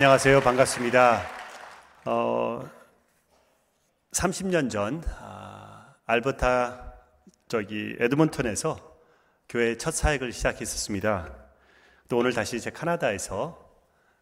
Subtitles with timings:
[0.00, 0.42] 안녕하세요.
[0.42, 1.26] 반갑습니다.
[2.04, 2.70] 어,
[4.12, 6.94] 30년 전 아, 알버타
[7.48, 8.78] 저기 에드먼턴에서
[9.48, 11.34] 교회 첫 사역을 시작했었습니다.
[12.08, 13.58] 또 오늘 다시 이제 카나다에서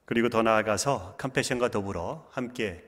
[0.07, 2.83] 그리고 더 나아가서 컴패션과 더불어 함께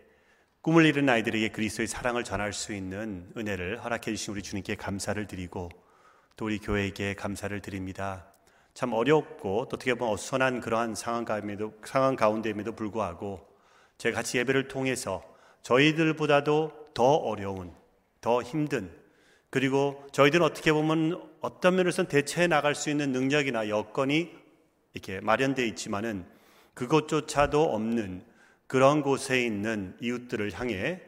[0.62, 5.68] 꿈을 이룬 아이들에게 그리스도의 사랑을 전할 수 있는 은혜를 허락해 주신 우리 주님께 감사를 드리고
[6.36, 8.27] 또 우리 교회에게 감사를 드립니다.
[8.78, 13.44] 참 어렵고 또 어떻게 보면 어수선한 그러한 상황 가운데도, 상황 가운데임에도 불구하고
[13.96, 15.20] 제가 같이 예배를 통해서
[15.62, 17.74] 저희들보다도 더 어려운,
[18.20, 18.96] 더 힘든,
[19.50, 24.30] 그리고 저희들은 어떻게 보면 어떤 면에서는 대처해 나갈 수 있는 능력이나 여건이
[24.94, 26.24] 이렇게 마련되어 있지만은
[26.74, 28.22] 그것조차도 없는
[28.68, 31.02] 그런 곳에 있는 이웃들을 향해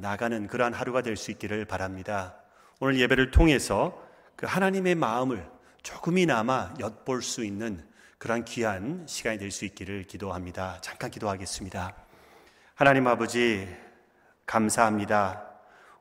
[0.00, 2.36] 나가는 그러한 하루가 될 수 있기를 바랍니다.
[2.80, 4.02] 오늘 예배를 통해서
[4.34, 5.55] 그 하나님의 마음을
[5.86, 7.80] 조금이나마 엿볼 수 있는
[8.18, 10.80] 그러한 귀한 시간이 될 수 있기를 기도합니다.
[10.80, 11.94] 잠깐 기도하겠습니다.
[12.74, 13.68] 하나님 아버지,
[14.46, 15.48] 감사합니다.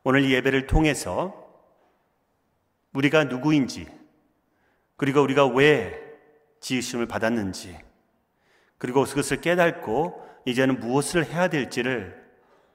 [0.04, 1.36] 오늘 예배를 통해서
[2.94, 3.88] 우리가 누구인지,
[4.98, 6.02] 그리고 우리가 왜
[6.62, 7.78] 지으심을 받았는지,
[8.80, 12.26] 그리고 그것을 깨닫고 이제는 무엇을 해야 될지를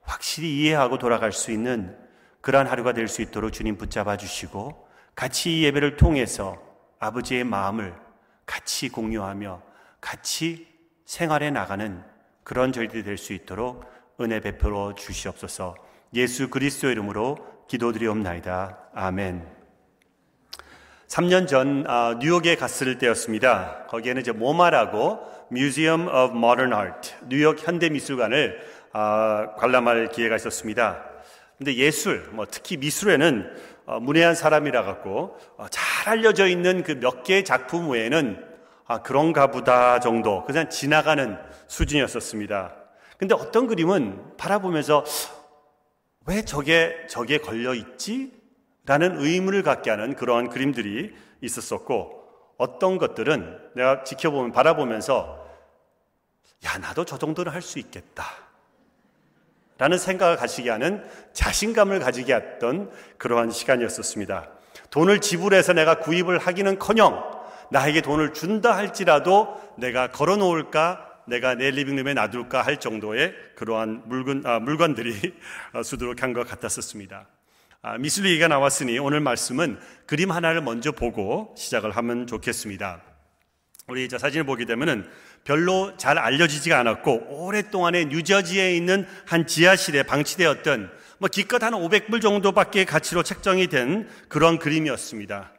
[0.02, 1.98] 확실히 이해하고 돌아갈 수 있는
[2.40, 4.86] 그러한 하루가 될 수 있도록 주님 붙잡아 주시고
[5.16, 6.69] 같이 이 예배를 통해서
[7.00, 7.94] 아버지의 마음을
[8.46, 9.62] 같이 공유하며
[10.00, 10.68] 같이
[11.06, 12.02] 생활해 나가는
[12.44, 13.84] 그런 저희들이 될 수 있도록
[14.20, 15.74] 은혜 베풀어 주시옵소서
[16.14, 17.36] 예수 그리스도 이름으로
[17.68, 18.78] 기도드리옵나이다.
[18.94, 19.46] 아멘.
[21.06, 23.86] 3년 전 아, 뉴욕에 갔을 때였습니다.
[23.88, 25.20] 거기에는 이제 모마라고
[25.50, 28.60] Museum of Modern Art, 뉴욕 현대 미술관을
[28.92, 31.04] 아, 관람할 기회가 있었습니다.
[31.58, 35.66] 근데 예술, 뭐 특히 미술에는 어, 문외한 사람이라 갖고 어,
[36.00, 38.42] 잘 알려져 있는 그 몇 개의 작품 외에는
[38.86, 42.74] 아, 그런가 보다 정도 그냥 지나가는 수준이었었습니다.
[43.18, 45.04] 근데 어떤 그림은 바라보면서
[46.24, 48.32] 왜 저게 저게 걸려 있지?
[48.86, 52.24] 라는 의문을 갖게 하는 그러한 그림들이 있었었고
[52.56, 55.46] 어떤 것들은 내가 지켜보면 바라보면서
[56.64, 58.24] 야 나도 저 정도는 할 수 있겠다.
[59.76, 64.59] 라는 생각을 가지게 하는 자신감을 가지게 했던 그러한 시간이었었습니다.
[64.90, 67.24] 돈을 지불해서 내가 구입을 하기는 커녕
[67.70, 74.42] 나에게 돈을 준다 할지라도 내가 걸어 놓을까 내가 내 리빙룸에 놔둘까 할 정도의 그러한 물건,
[74.44, 75.14] 아, 물건들이
[75.84, 77.26] 수두룩한 것 같았었습니다.
[77.82, 83.00] 아, 미술 얘기가 나왔으니 오늘 말씀은 그림 하나를 먼저 보고 시작을 하면 좋겠습니다.
[83.86, 85.08] 우리 저 사진을 보게 되면은
[85.44, 90.90] 별로 잘 알려지지가 않았고 오랫동안에 뉴저지에 있는 한 지하실에 방치되었던
[91.20, 95.52] 뭐 기껏 한 500불 정도밖에 가치로 책정이 된 그런 그림이었습니다.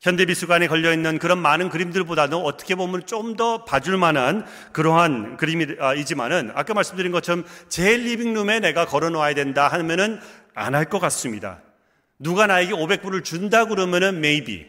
[0.00, 6.72] 현대미술관에 걸려 있는 그런 많은 그림들보다는 어떻게 보면 좀 더 봐줄 만한 그러한 그림이지만은 아까
[6.74, 10.18] 말씀드린 것처럼 제 리빙룸에 내가 걸어 놓아야 된다 하면은
[10.54, 11.60] 안 할 것 같습니다.
[12.18, 14.66] 누가 나에게 500불을 준다 그러면은 maybe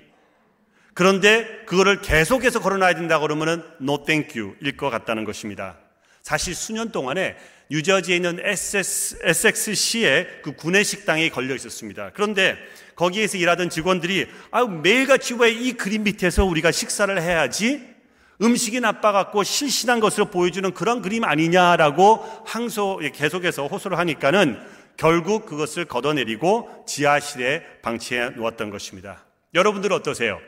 [0.94, 5.78] 그런데 그거를 계속해서 걸어놔야 된다 그러면은 no thank you일 것 같다는 것입니다.
[6.24, 7.36] 사실 수년 동안에
[7.70, 12.12] 뉴저지에 있는 SS, SXC에 그 구내 식당에 걸려 있었습니다.
[12.14, 12.58] 그런데
[12.96, 17.94] 거기에서 일하던 직원들이 아 매일같이 왜 이 그림 밑에서 우리가 식사를 해야지?
[18.42, 24.60] 음식이 나빠갖고 실신한 것으로 보여주는 그런 그림 아니냐라고 항소 계속해서 호소를 하니까는
[24.98, 29.26] 결국 그것을 걷어내리고 지하실에 방치해 놓았던 것입니다.
[29.54, 30.40] 여러분들 어떠세요?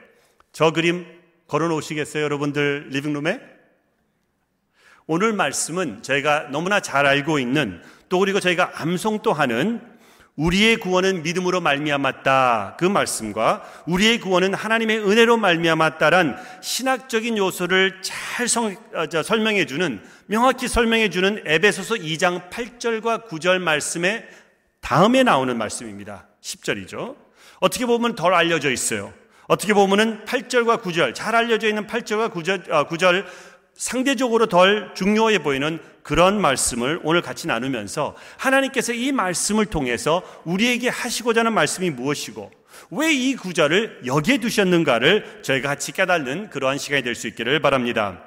[0.51, 1.05] 저 그림
[1.47, 3.54] 걸어 놓으시겠어요, 여러분들 리빙룸에?
[5.07, 7.79] 오늘 말씀은 저희가 너무나 잘 알고 있는
[8.09, 9.79] 또 그리고 저희가 암송도 하는
[10.35, 18.75] 우리의 구원은 믿음으로 말미암았다 그 말씀과 우리의 구원은 하나님의 은혜로 말미암았다란 신학적인 요소를 잘 성,
[18.93, 24.27] 어, 설명해 주는 명확히 설명해 주는 에베소서 2장 8절과 9절 말씀의
[24.81, 26.27] 다음에 나오는 말씀입니다.
[26.41, 27.15] 10절이죠.
[27.59, 29.13] 어떻게 보면 덜 알려져 있어요.
[29.47, 33.25] 어떻게 보면은 8절과 9절, 잘 알려져 있는 8절과 9절, 9절
[33.75, 41.41] 상대적으로 덜 중요해 보이는 그런 말씀을 오늘 같이 나누면서 하나님께서 이 말씀을 통해서 우리에게 하시고자
[41.41, 42.51] 하는 말씀이 무엇이고
[42.91, 48.21] 왜 이 구절을 여기에 두셨는가를 저희가 같이 깨닫는 그러한 시간이 될 수 있기를 바랍니다.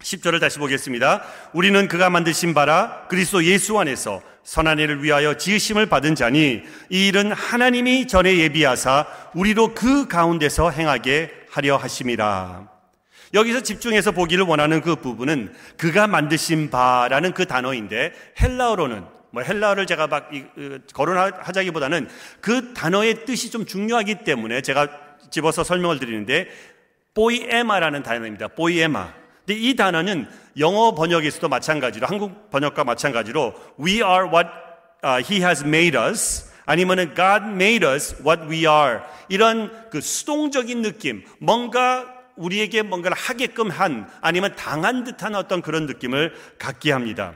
[0.00, 1.24] 10절을 다시 보겠습니다.
[1.52, 7.32] 우리는 그가 만드신 바라 그리스도 예수 안에서 선한 일을 위하여 지으심을 받은 자니 이 일은
[7.32, 12.75] 하나님이 전에 예비하사 우리로 그 가운데서 행하게 하려 하심이라.
[13.36, 20.06] 여기서 집중해서 보기를 원하는 그 부분은 그가 만드신 바라는 그 단어인데 헬라어로는 뭐 헬라어를 제가
[20.06, 20.30] 막
[20.94, 22.08] 거론하자기보다는
[22.40, 24.88] 그 단어의 뜻이 좀 중요하기 때문에 제가
[25.30, 26.48] 집어서 설명을 드리는데
[27.12, 28.48] 보이에마라는 단어입니다.
[28.48, 29.12] 보이에마.
[29.44, 30.26] 근데 이 단어는
[30.58, 34.48] 영어 번역에서도 마찬가지로 한국 번역과 마찬가지로 we are what
[35.04, 40.80] uh, he has made us 아니면은 God made us what we are 이런 그 수동적인
[40.80, 47.34] 느낌 뭔가 우리에게 뭔가를 하게끔 한 아니면 당한 듯한 어떤 그런 느낌을 갖게 합니다.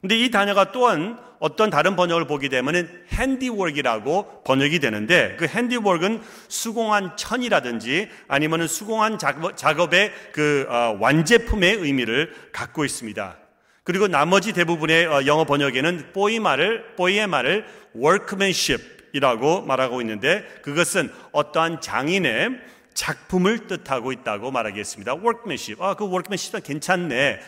[0.00, 7.16] 근데 이 단어가 또한 어떤 다른 번역을 보게 되면은 핸디워크이라고 번역이 되는데 그 핸디워크는 수공한
[7.16, 13.36] 천이라든지 아니면은 수공한 작업, 의그 어, 완제품의 의미를 갖고 있습니다.
[13.84, 17.64] 그리고 나머지 대부분의 어, 영어 번역에는 포이마를 포이에마를
[17.96, 22.60] workmanship이라고 말하고 있는데 그것은 어떠한 장인의
[22.94, 25.12] 작품을 뜻하고 있다고 말하겠습니다.
[25.14, 25.82] workmanship.
[25.82, 27.40] 아, 그 workmanship은 괜찮네.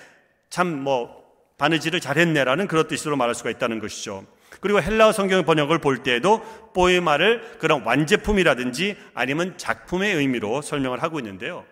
[0.51, 1.25] 참 뭐
[1.59, 4.27] 바느질을 잘했네라는 그런 뜻으로 말할 수가 있다는 것이죠.
[4.61, 6.41] 그리고 헬라어 성경 번역을 볼 때에도
[6.75, 11.65] 포에마를 그런 완제품이라든지 아니면 작품의 의미로 설명을 하고 있는데요.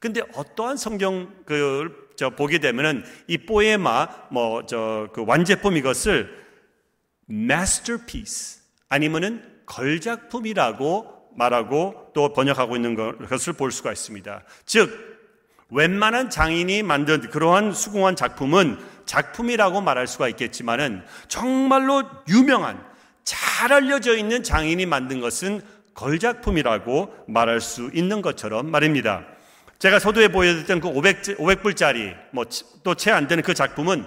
[0.00, 6.28] 근데 어떠한 성경 그저 보게 되면은 이 포에마 뭐 저 그 완제품 이것을
[7.28, 14.42] masterpiece 아니면은 걸작품이라고 말하고 또 번역하고 있는 것을 볼 수가 있습니다.
[14.66, 15.08] 즉
[15.70, 22.84] 웬만한 장인이 만든 그러한 수공한 작품은 작품이라고 말할 수가 있겠지만은 정말로 유명한
[23.24, 25.62] 잘 알려져 있는 장인이 만든 것은
[25.94, 29.24] 걸작품이라고 말할 수 있는 것처럼 말입니다.
[29.78, 32.44] 제가 서두에 보여드렸던 그 500, 500불짜리 뭐
[32.82, 34.04] 또 채 안 되는 그 작품은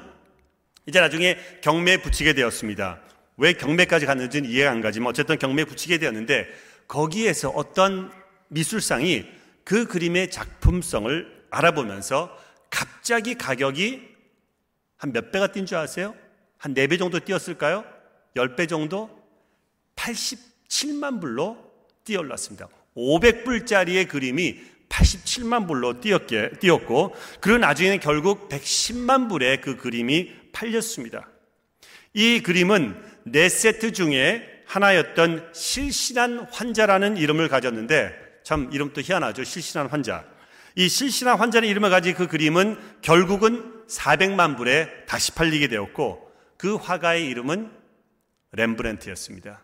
[0.86, 3.00] 이제 나중에 경매에 붙이게 되었습니다.
[3.38, 6.48] 왜 경매까지 갔는지는 이해가 안 가지만 어쨌든 경매에 붙이게 되었는데
[6.94, 8.12] 거기에서 어떤
[8.50, 9.25] 미술상이
[9.63, 12.38] 그 그림의 작품성을 알아보면서
[12.69, 14.13] 갑자기 가격이
[14.98, 16.13] 한 몇 배가 뛴 줄 아세요?
[16.60, 17.84] 한 4배 정도 뛰었을까요?
[18.36, 19.10] 10배 정도?
[19.95, 21.57] 87만 불로
[22.06, 22.69] 뛰어올랐습니다.
[22.96, 31.28] 500불짜리의 그림이 87만 불로 뛰었게, 뛰었고, 그리고 나중에는 결국 110만 불의 그 그림이 팔렸습니다.
[32.13, 39.44] 이 그림은 네 세트 중에 하나였던 실신한 환자라는 이름을 가졌는데, 참 이름도 희한하죠.
[39.44, 40.25] 실신한 환자.
[40.75, 47.28] 이 실신한 환자의 이름을 가진 그 그림은 결국은 400만 불에 다시 팔리게 되었고 그 화가의
[47.28, 47.72] 이름은
[48.54, 49.62] 렘브렌트였습니다.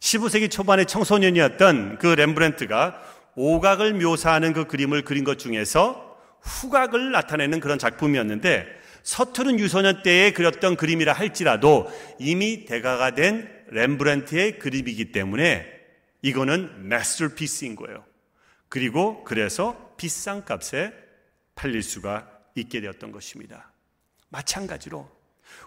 [0.00, 3.02] 15세기 초반의 청소년이었던 그 렘브렌트가
[3.34, 10.76] 오각을 묘사하는 그 그림을 그린 것 중에서 후각을 나타내는 그런 작품이었는데 서투른 유소년 때에 그렸던
[10.76, 15.66] 그림이라 할지라도 이미 대가가 된 렘브렌트의 그림이기 때문에
[16.22, 18.04] 이거는 마스터피스인 거예요.
[18.68, 20.92] 그리고 그래서 비싼 값에
[21.54, 23.72] 팔릴 수가 있게 되었던 것입니다.
[24.28, 25.10] 마찬가지로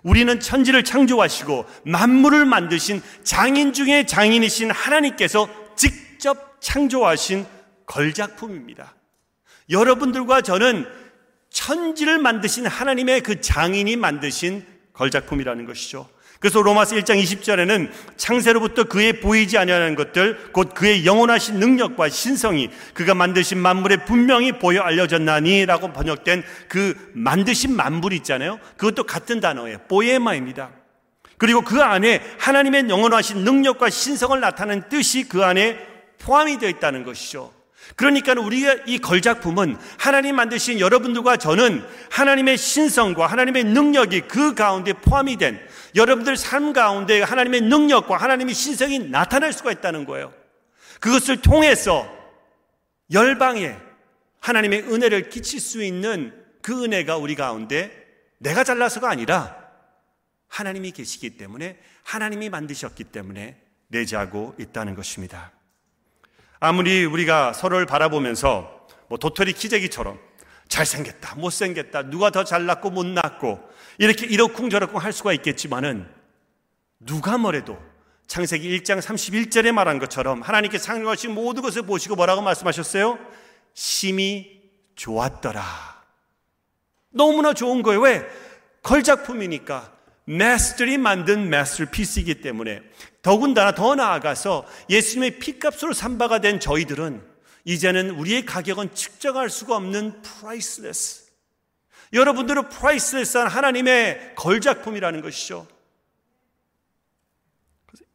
[0.01, 7.45] 우리는 천지를 창조하시고 만물을 만드신 장인 중에 장인이신 하나님께서 직접 창조하신
[7.85, 8.95] 걸작품입니다.
[9.69, 10.85] 여러분들과 저는
[11.55, 16.09] 천지를 만드신 하나님의 그 장인이 만드신 걸작품이라는 것이죠.
[16.41, 23.15] 그래서 로마서 1장 20절에는 창세로부터 그의 보이지 아니하는 것들 곧 그의 영원하신 능력과 신성이 그가
[23.15, 28.59] 만드신 만물에 분명히 보여 알려졌나니라고 번역된 그 만드신 만물 있잖아요.
[28.75, 29.77] 그것도 같은 단어예요.
[29.87, 30.71] 보에마입니다.
[31.37, 35.79] 그리고 그 안에 하나님의 영원하신 능력과 신성을 나타내는 뜻이 그 안에
[36.19, 37.53] 포함이 되어 있다는 것이죠.
[37.95, 45.37] 그러니까 우리가 이 걸작품은 하나님 만드신 여러분들과 저는 하나님의 신성과 하나님의 능력이 그 가운데 포함이
[45.37, 45.59] 된
[45.95, 50.33] 여러분들 삶 가운데 하나님의 능력과 하나님의 신성이 나타날 수가 있다는 거예요.
[50.99, 52.11] 그것을 통해서
[53.11, 53.77] 열방에
[54.39, 58.05] 하나님의 은혜를 끼칠 수 있는 그 은혜가 우리 가운데
[58.39, 59.55] 내가 잘나서가 아니라
[60.47, 65.54] 하나님이 계시기 때문에 하나님이 만드셨기 때문에 내재하고 있다는 것입니다.
[66.65, 70.19] 아무리 우리가 서로를 바라보면서 뭐 도토리 키재기처럼
[70.67, 73.59] 잘생겼다, 못생겼다, 누가 더 잘났고 못났고
[73.99, 76.09] 이렇게 이러쿵저러쿵 할 수가 있겠지만은
[76.99, 77.77] 누가 뭐래도
[78.25, 83.19] 창세기 1장 31절에 말한 것처럼 하나님께 창조하신 모든 것을 보시고 뭐라고 말씀하셨어요?
[83.75, 84.63] 심히
[84.95, 85.61] 좋았더라.
[87.11, 88.01] 너무나 좋은 거예요.
[88.01, 88.25] 왜?
[88.81, 89.93] 걸작품이니까.
[90.25, 92.81] master이 만든 masterpiece이기 때문에
[93.25, 97.25] 더군다나 더 나아가서 예수님의 피값으로 산 바가 된 저희들은
[97.63, 101.31] 이제는 우리의 가격은 측정할 수가 없는 priceless.
[102.13, 105.67] 여러분들은 priceless한 하나님의 걸작품이라는 것이죠.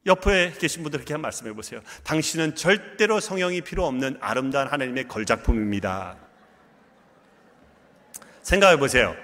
[0.06, 1.80] 옆에 계신 분들 이렇게 말씀해 보세요.
[2.04, 6.18] 당신은 절대로 성형이 필요 없는 아름다운 하나님의 걸작품입니다.
[8.42, 9.16] 생각해 보세요.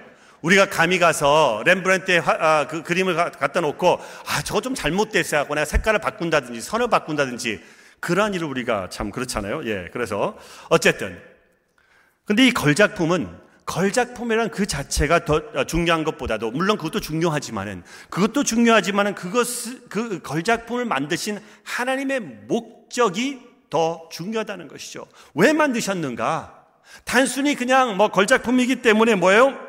[0.47, 5.65] 우리가 감히 가서 렘브란트의 아, 그 그림을 갖다 놓고 아 저거 좀 잘못됐어요 하고 내가
[5.65, 7.61] 색깔을 바꾼다든지 선을 바꾼다든지
[7.99, 9.65] 그러한 일을 우리가 참 그렇잖아요.
[9.65, 10.37] 예, 그래서
[10.69, 11.19] 어쨌든
[12.23, 19.45] 근데 이 걸작품은 걸작품이란 그 자체가 더 중요한 것보다도 물론 그것도 중요하지만은 그것도 중요하지만은 그것
[19.89, 25.07] 그 걸작품을 만드신 하나님의 목적이 더 중요하다는 것이죠.
[25.33, 26.63] 왜 만드셨는가?
[27.03, 29.66] 단순히 그냥 뭐 걸작품이기 때문에 뭐예요?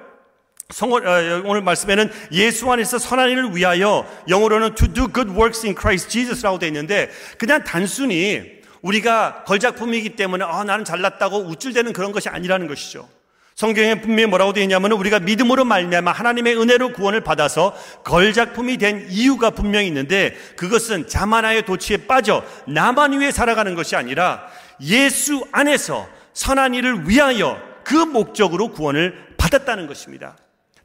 [0.71, 5.75] 성어, 어, 오늘 말씀에는 예수 안에서 선한 일을 위하여 영어로는 to do good works in
[5.75, 12.29] Christ Jesus라고 되어 있는데 그냥 단순히 우리가 걸작품이기 때문에 아, 나는 잘났다고 우쭐대는 그런 것이
[12.29, 13.09] 아니라는 것이죠.
[13.55, 19.49] 성경에 분명히 뭐라고 되어 있냐면 우리가 믿음으로 말미암아 하나님의 은혜로 구원을 받아서 걸작품이 된 이유가
[19.49, 24.47] 분명히 있는데 그것은 자만하여 도취에 빠져 나만 위해 살아가는 것이 아니라
[24.83, 30.37] 예수 안에서 선한 일을 위하여 그 목적으로 구원을 받았다는 것입니다.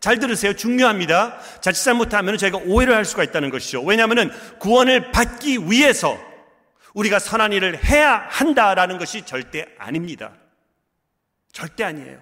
[0.04, 0.52] 잘 들으세요.
[0.52, 1.40] 중요합니다.
[1.62, 3.82] 자칫 잘못하면 저희가 오해를 할 수가 있다는 것이죠.
[3.84, 6.20] 왜냐하면 구원을 받기 위해서
[6.94, 10.34] 우리가 선한 일을 해야 한다라는 것이 절대 아닙니다.
[11.54, 12.20] 절대 아니에요.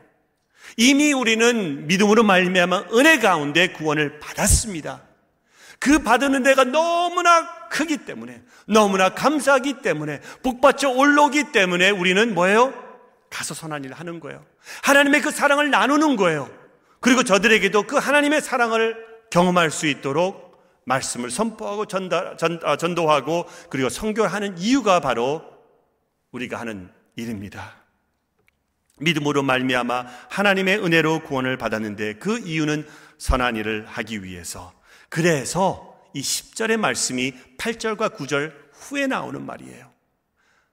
[0.78, 5.02] 이미 우리는 믿음으로 말미암아 은혜 가운데 구원을 받았습니다.
[5.80, 12.76] 그 받은 데가 너무나 크기 때문에 너무나 감사하기 때문에 복받쳐 올라오기 때문에 우리는 뭐예요?
[13.32, 14.46] 가서 선한 일을 하는 거예요.
[14.84, 16.61] 하나님의 그 사랑을 나누는 거예요.
[17.02, 18.96] 그리고 저들에게도 그 하나님의 사랑을
[19.32, 20.52] 경험할 수 있도록
[20.86, 25.44] 말씀을 선포하고 전달, 전, 아, 전도하고 그리고 성교하는 이유가 바로
[26.32, 27.76] 우리가 하는 일입니다.
[29.00, 34.74] 믿음으로 말미암아 하나님의 은혜로 구원을 받았는데 그 이유는 선한 일을 하기 위해서.
[35.10, 39.91] 그래서 이 10절의 말씀이 8절과 9절 후에 나오는 말이에요.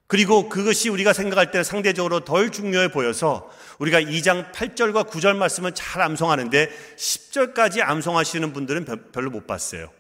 [0.09, 6.01] 그리고 그것이 우리가 생각할 때 상대적으로 덜 중요해 보여서 우리가 2장 8절과 9절 말씀은 잘
[6.01, 9.93] 암송하는데 10절까지 암송하시는 분들은 별로 못 봤어요.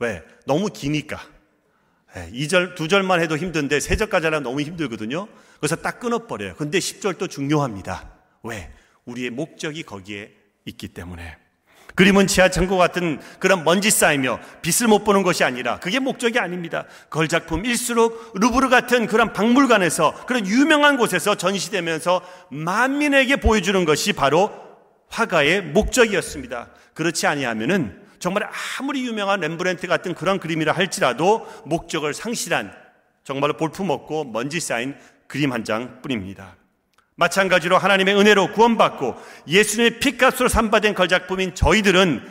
[0.00, 0.24] 왜?
[0.44, 1.22] 너무 기니까.
[2.14, 5.28] 2절, 예, 2절만 해도 힘든데 3절까지 하면 너무 힘들거든요.
[5.60, 6.56] 그래서 딱 끊어버려요.
[6.56, 8.10] 근데 10절도 중요합니다.
[8.42, 8.72] 왜?
[9.04, 10.32] 우리의 목적이 거기에
[10.64, 11.43] 있기 때문에.
[11.94, 16.86] 그림은 지하천국 같은 그런 먼지 쌓이며 빛을 못 보는 것이 아니라 그게 목적이 아닙니다.
[17.08, 22.20] 걸 작품일수록 루브르 같은 그런 박물관에서 그런 유명한 곳에서 전시되면서
[22.50, 24.50] 만민에게 보여주는 것이 바로
[25.08, 26.70] 화가의 목적이었습니다.
[26.94, 28.48] 그렇지 아니하면은 정말
[28.80, 32.72] 아무리 유명한 렘브렌트 같은 그런 그림이라 할지라도 목적을 상실한
[33.22, 34.96] 정말로 볼품없고 먼지 쌓인
[35.28, 36.56] 그림 한 장 뿐입니다.
[37.16, 39.14] 마찬가지로 하나님의 은혜로 구원받고
[39.46, 42.28] 예수님의 피값으로 삼바된 걸작품인 저희들은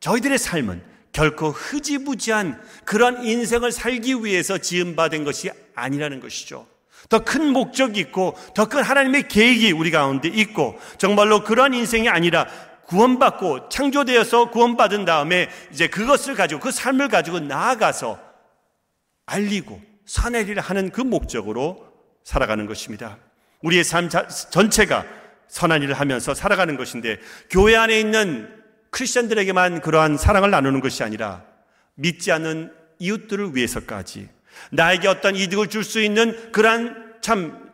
[0.00, 6.66] 저희들의 삶은 결코 흐지부지한 그런 인생을 살기 위해서 지음받은 것이 아니라는 것이죠.
[7.08, 12.46] 더 큰 목적이 있고 더 큰 하나님의 계획이 우리 가운데 있고 정말로 그런 인생이 아니라
[12.86, 18.18] 구원받고 창조되어서 구원받은 다음에 이제 그것을 가지고 그 삶을 가지고 나아가서
[19.26, 21.86] 알리고 사내리를 하는 그 목적으로
[22.24, 23.18] 살아가는 것입니다.
[23.64, 25.04] 우리의 삶 전체가
[25.48, 27.18] 선한 일을 하면서 살아가는 것인데
[27.50, 28.48] 교회 안에 있는
[28.90, 31.42] 크리스천들에게만 그러한 사랑을 나누는 것이 아니라
[31.94, 34.28] 믿지 않는 이웃들을 위해서까지
[34.70, 37.64] 나에게 어떤 이득을 줄 수 있는 그러한 참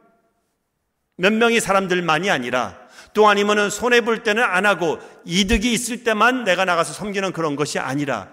[1.20, 2.78] 몇 명의 사람들만이 아니라
[3.12, 7.78] 또 아니면은 손해 볼 때는 안 하고 이득이 있을 때만 내가 나가서 섬기는 그런 것이
[7.78, 8.32] 아니라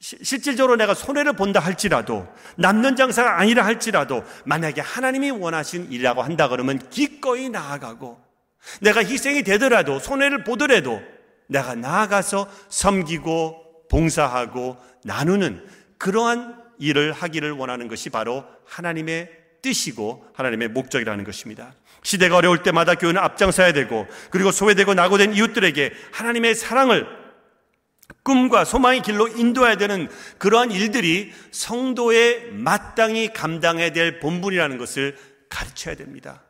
[0.00, 2.26] 실질적으로 내가 손해를 본다 할지라도
[2.56, 8.18] 남는 장사가 아니라 할지라도 만약에 하나님이 원하신 일이라고 한다 그러면 기꺼이 나아가고
[8.80, 11.02] 내가 희생이 되더라도 손해를 보더라도
[11.48, 15.66] 내가 나아가서 섬기고 봉사하고 나누는
[15.98, 19.30] 그러한 일을 하기를 원하는 것이 바로 하나님의
[19.60, 21.74] 뜻이고 하나님의 목적이라는 것입니다.
[22.02, 27.19] 시대가 어려울 때마다 교회는 앞장서야 되고 그리고 소외되고 낙오된 이웃들에게 하나님의 사랑을
[28.22, 35.16] 꿈과 소망의 길로 인도해야 되는 그러한 일들이 성도의 마땅히 감당해야 될 본분이라는 것을
[35.48, 36.42] 가르쳐야 됩니다.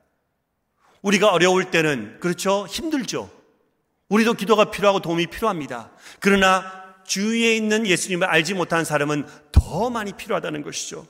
[1.03, 3.31] 우리가 어려울 때는 그렇죠 힘들죠.
[4.09, 5.91] 우리도 기도가 필요하고 도움이 필요합니다.
[6.19, 11.07] 그러나 주위에 있는 예수님을 알지 못한 사람은 더 많이 필요하다는 것이죠.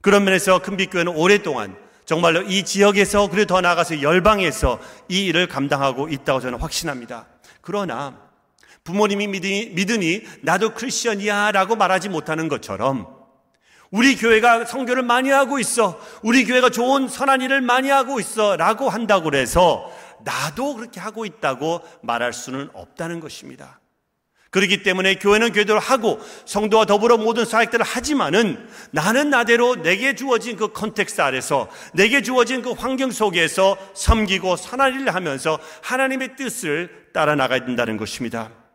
[0.00, 6.40] 그런 면에서 큰빛교회는 오랫동안 정말로 이 지역에서 그리고 더 나아가서 열방에서 이 일을 감당하고 있다고
[6.40, 7.26] 저는 확신합니다.
[7.60, 8.25] 그러나
[8.86, 13.14] 부모님이 믿으니, 믿으니 나도 크리스천이야 라고 말하지 못하는 것처럼
[13.90, 16.00] 우리 교회가 성교를 많이 하고 있어.
[16.22, 18.56] 우리 교회가 좋은 선한 일을 많이 하고 있어.
[18.56, 19.92] 라고 한다고 해서
[20.24, 23.80] 나도 그렇게 하고 있다고 말할 수는 없다는 것입니다.
[24.50, 30.72] 그렇기 때문에 교회는 교회대로 하고 성도와 더불어 모든 사역들을 하지만은 나는 나대로 내게 주어진 그
[30.72, 37.66] context 아래서 내게 주어진 그 환경 속에서 섬기고 선한 일을 하면서 하나님의 뜻을 따라 나가야
[37.66, 38.65] 된다는 것입니다.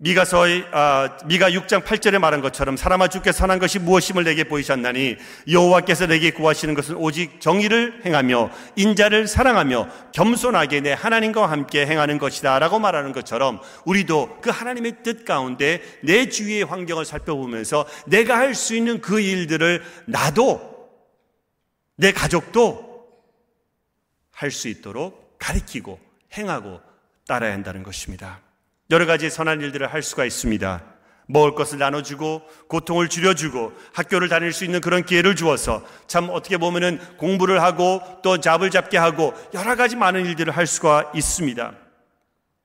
[0.00, 5.16] 미가서의 아, 미가 6장 8절에 말한 것처럼 사람아 주께 선한 것이 무엇임을 내게 보이셨나니
[5.50, 12.78] 여호와께서 내게 구하시는 것은 오직 정의를 행하며 인자를 사랑하며 겸손하게 내 하나님과 함께 행하는 것이다라고
[12.78, 19.00] 말하는 것처럼 우리도 그 하나님의 뜻 가운데 내 주위의 환경을 살펴보면서 내가 할 수 있는
[19.00, 20.88] 그 일들을 나도
[21.96, 23.08] 내 가족도
[24.30, 25.98] 할 수 있도록 가리키고
[26.36, 26.80] 행하고
[27.26, 28.47] 따라야 한다는 것입니다.
[28.90, 30.82] 여러 가지 선한 일들을 할 수가 있습니다.
[31.26, 36.98] 먹을 것을 나눠주고 고통을 줄여주고 학교를 다닐 수 있는 그런 기회를 주어서 참 어떻게 보면은
[37.18, 41.74] 공부를 하고 또 잡을 잡게 하고 여러 가지 많은 일들을 할 수가 있습니다.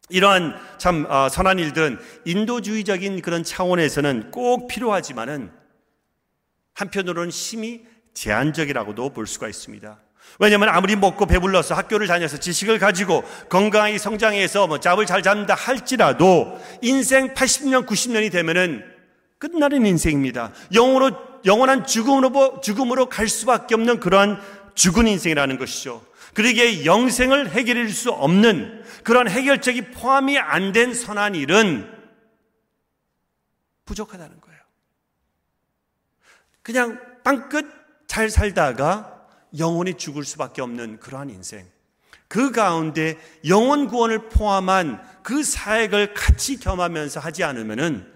[0.09, 5.51] 이러한 참 어, 선한 일들은 인도주의적인 그런 차원에서는 꼭 필요하지만은
[6.73, 9.99] 한편으로는 심히 제한적이라고도 볼 수가 있습니다.
[10.39, 16.59] 왜냐하면 아무리 먹고 배불러서 학교를 다녀서 지식을 가지고 건강하게 성장해서 뭐 잡을 잘 잡는다 할지라도
[16.81, 18.83] 인생 80년, 90년이 되면은
[19.37, 20.51] 끝나는 인생입니다.
[20.73, 21.11] 영으로,
[21.45, 24.41] 영원한 죽음으로, 죽음으로 갈 수밖에 없는 그러한
[24.75, 26.03] 죽은 인생이라는 것이죠.
[26.33, 31.91] 그러기에 영생을 해결할 수 없는 그런 해결책이 포함이 안 된 선한 일은
[33.85, 34.59] 부족하다는 거예요.
[36.63, 37.67] 그냥 빵끝
[38.07, 39.22] 잘 살다가
[39.57, 41.65] 영원히 죽을 수밖에 없는 그러한 인생.
[42.27, 43.17] 그 가운데
[43.47, 48.11] 영원 구원을 포함한 그 사역을 같이 겸하면서 하지 않으면은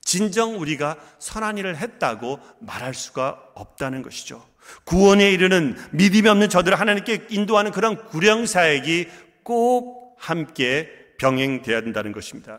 [0.00, 4.44] 진정 우리가 선한 일을 했다고 말할 수가 없다는 것이죠.
[4.84, 9.08] 구원에 이르는 믿음이 없는 저들을 하나님께 인도하는 그런 구령 사역이
[9.42, 12.58] 꼭 함께 병행되어야 된다는 것입니다.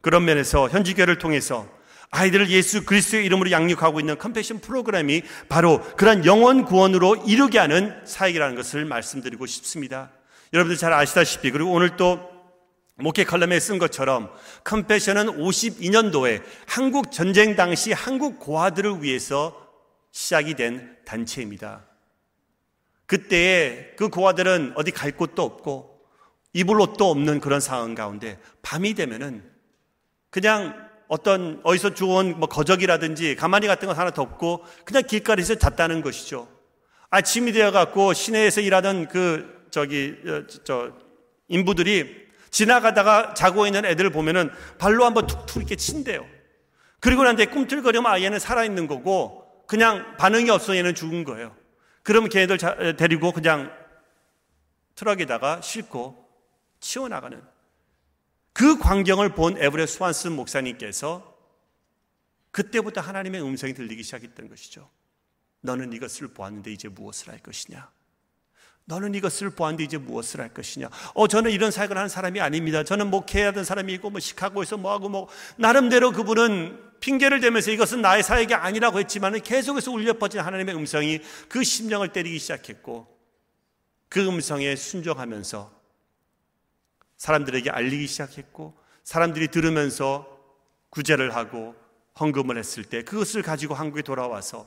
[0.00, 1.68] 그런 면에서 현지교회를 통해서
[2.10, 8.56] 아이들을 예수 그리스도의 이름으로 양육하고 있는 컴패션 프로그램이 바로 그런 영원 구원으로 이르게 하는 사역이라는
[8.56, 10.10] 것을 말씀드리고 싶습니다.
[10.52, 12.38] 여러분들 잘 아시다시피 그리고 오늘 또
[12.96, 14.30] 목회 칼럼에 쓴 것처럼
[14.64, 19.68] 컴패션은 52년도에 한국 전쟁 당시 한국 고아들을 위해서
[20.10, 21.84] 시작이 된 단체입니다.
[23.06, 26.00] 그때에 그 고아들은 어디 갈 곳도 없고
[26.54, 29.44] 입을 옷도 없는 그런 상황 가운데 밤이 되면은
[30.30, 36.48] 그냥 어떤 어디서 주운 뭐 거적이라든지 가마니 같은 거 하나 덮고 그냥 길가에서 잤다는 것이죠.
[37.10, 40.92] 아침이 되어 갖고 시내에서 일하던 그 저기 어, 저
[41.48, 46.26] 인부들이 지나가다가 자고 있는 애들을 보면은 발로 한번 툭툭 이렇게 친대요.
[47.00, 51.54] 그리고 난데 꿈틀거리면 아 얘는 살아 있는 거고 그냥 반응이 없어 얘는 죽은 거예요.
[52.02, 53.70] 그러면 걔네들 데리고 그냥
[54.94, 56.28] 트럭에다가 싣고
[56.80, 57.40] 치워 나가는
[58.58, 61.32] 그 광경을 본 에브레 스완슨 목사님께서
[62.50, 64.90] 그때부터 하나님의 음성이 들리기 시작했던 것이죠.
[65.60, 67.88] 너는 이것을 보았는데 이제 무엇을 할 것이냐?
[68.86, 70.90] 너는 이것을 보았는데 이제 무엇을 할 것이냐?
[71.14, 72.82] 어, 저는 이런 사역을 하는 사람이 아닙니다.
[72.82, 78.98] 저는 목회하던 사람이고, 뭐, 시카고에서 뭐하고, 뭐, 나름대로 그분은 핑계를 대면서 이것은 나의 사역이 아니라고
[78.98, 83.06] 했지만 계속해서 울려 퍼진 하나님의 음성이 그 심령을 때리기 시작했고,
[84.08, 85.77] 그 음성에 순종하면서
[87.18, 90.38] 사람들에게 알리기 시작했고 사람들이 들으면서
[90.90, 91.74] 구제를 하고
[92.18, 94.66] 헌금을 했을 때 그것을 가지고 한국에 돌아와서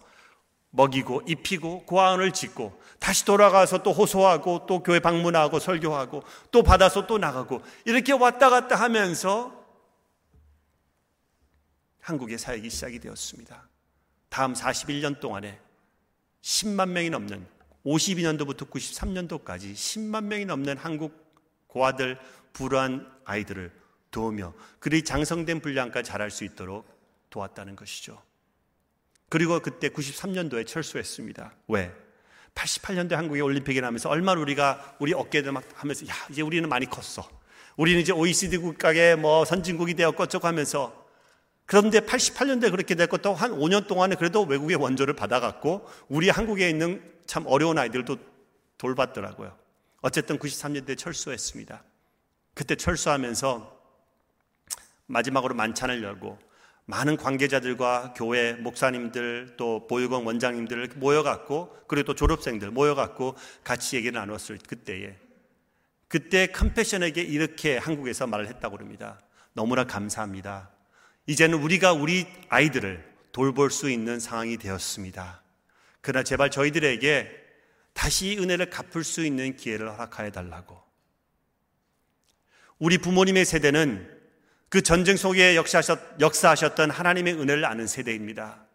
[0.70, 7.18] 먹이고 입히고 고아원을 짓고 다시 돌아가서 또 호소하고 또 교회 방문하고 설교하고 또 받아서 또
[7.18, 9.60] 나가고 이렇게 왔다 갔다 하면서
[12.00, 13.68] 한국의 사역이 시작이 되었습니다.
[14.30, 15.60] 다음 41년 동안에
[16.42, 17.46] 10만 명이 넘는
[17.86, 21.22] 52년도부터 93년도까지 10만 명이 넘는 한국
[21.68, 22.18] 고아들
[22.54, 23.72] 불우한 아이들을
[24.12, 26.86] 도우며 그들이 장성된 분량까지 자랄 수 있도록
[27.30, 28.22] 도왔다는 것이죠.
[29.30, 31.54] 그리고 그때 93년도에 철수했습니다.
[31.70, 31.94] 왜?
[32.54, 37.28] 88년도에 한국에 올림픽이 나면서 얼마나 우리가 우리 어깨들 막 하면서 야, 이제 우리는 많이 컸어.
[37.78, 41.06] 우리는 이제 OECD 국가의 뭐 선진국이 되었고 어쩌고 하면서
[41.66, 47.02] 그런데 88년도에 그렇게 됐고 또 한 5년 동안에 그래도 외국의 원조를 받아갔고 우리 한국에 있는
[47.26, 48.18] 참 어려운 아이들도
[48.78, 49.56] 돌봤더라고요.
[50.02, 51.82] 어쨌든 93년도에 철수했습니다.
[52.54, 53.80] 그때 철수하면서
[55.08, 56.40] 마지막으로 만찬을 열고
[56.86, 64.58] 많은 관계자들과 교회 목사님들 또 보육원 원장님들 모여갖고 그리고 또 졸업생들 모여갖고 같이 얘기를 나눴을
[64.68, 65.18] 그때에
[66.08, 69.20] 그때 컴패션에게 이렇게 한국에서 말을 했다고 합니다.
[69.54, 70.70] 너무나 감사합니다.
[71.28, 75.42] 이제는 우리가 우리 아이들을 돌볼 수 있는 상황이 되었습니다.
[76.02, 77.40] 그러나 제발 저희들에게
[77.94, 80.91] 다시 은혜를 갚을 수 있는 기회를 허락하여 달라고.
[82.82, 84.10] 우리 부모님의 세대는
[84.68, 88.66] 그 전쟁 속에 역사하셨, 던 하나님의 은혜를 아는 세대입니다.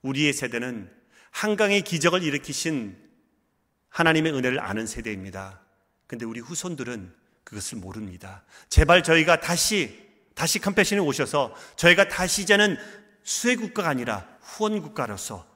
[0.00, 0.90] 우리의 세대는
[1.32, 2.96] 한강의 기적을 일으키신
[3.90, 5.60] 하나님의 은혜를 아는 세대입니다.
[6.06, 7.12] 근데 우리 후손들은
[7.44, 8.42] 그것을 모릅니다.
[8.70, 12.78] 제발 저희가 다시 다시 컴패션이 오셔서 저희가 다시 이제는
[13.22, 15.46] 수혜 국가가 아니라 후원 국가로서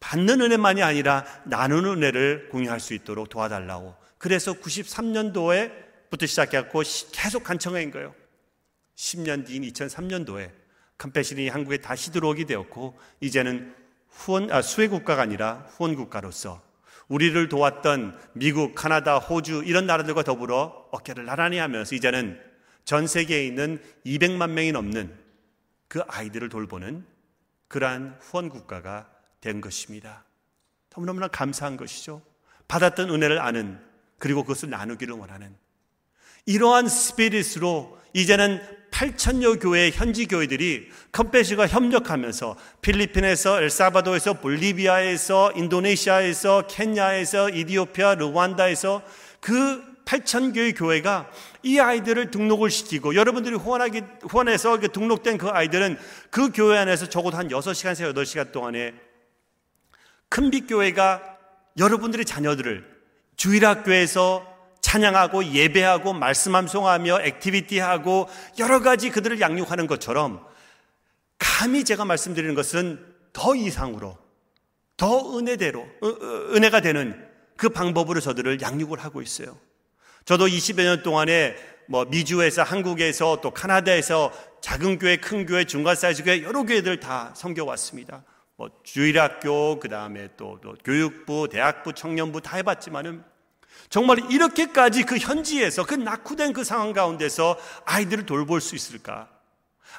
[0.00, 3.94] 받는 은혜만이 아니라 나누는 은혜를 공유할 수 있도록 도와달라고.
[4.18, 5.81] 그래서 93년도에
[6.12, 8.14] 부터 시작해갖고 계속 간청한 거예요.
[8.96, 10.52] 10년 뒤인 2003년도에
[10.98, 13.74] 컴패션이 한국에 다시 들어오게 되었고 이제는
[14.10, 16.62] 후원 아, 수혜 국가가 아니라 후원 국가로서
[17.08, 22.38] 우리를 도왔던 미국, 카나다, 호주 이런 나라들과 더불어 어깨를 나란히 하면서 이제는
[22.84, 25.18] 전 세계에 있는 200만 명이 넘는
[25.88, 27.06] 그 아이들을 돌보는
[27.68, 30.26] 그러한 후원 국가가 된 것입니다.
[30.94, 32.20] 너무너무나 감사한 것이죠.
[32.68, 33.80] 받았던 은혜를 아는
[34.18, 35.61] 그리고 그것을 나누기를 원하는
[36.46, 48.16] 이러한 스피릿으로 이제는 8천여 교회 현지 교회들이 컴패시가 협력하면서 필리핀에서 엘사바도에서 볼리비아에서 인도네시아에서 케냐에서 이디오피아
[48.16, 49.02] 르완다에서
[49.40, 51.30] 그 8천 교회 교회가
[51.62, 55.98] 이 아이들을 등록을 시키고 여러분들이 후원하기 후원해서 등록된 그 아이들은
[56.30, 58.94] 그 교회 안에서 적어도 한 6시간에서 8시간 동안에
[60.28, 61.38] 큰빛 교회가
[61.78, 62.84] 여러분들의 자녀들을
[63.36, 64.51] 주일학교에서
[64.92, 68.28] 찬양하고 예배하고 말씀 암송하며 액티비티하고
[68.58, 70.44] 여러 가지 그들을 양육하는 것처럼
[71.38, 73.02] 감히 제가 말씀드리는 것은
[73.32, 74.18] 더 이상으로
[74.98, 75.86] 더 은혜대로
[76.54, 77.26] 은혜가 되는
[77.56, 79.56] 그 방법으로 저들을 양육을 하고 있어요.
[80.26, 81.56] 저도 20여 년 동안에
[81.88, 87.32] 뭐 미주에서 한국에서 또 카나다에서 작은 교회, 큰 교회, 중간 사이즈 교회 여러 교회들 다
[87.34, 88.24] 섬겨 왔습니다.
[88.56, 93.31] 뭐 주일학교, 그 다음에 또, 또 교육부, 대학부, 청년부 다 해봤지만은
[93.92, 99.28] 정말 이렇게까지 그 현지에서 그 낙후된 그 상황 가운데서 아이들을 돌볼 수 있을까?